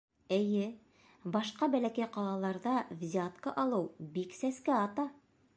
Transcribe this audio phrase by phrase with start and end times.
[0.35, 0.61] Эйе,
[1.35, 5.11] башҡа бәләкәй ҡалаларҙа взятка алыу бик сәскә ата!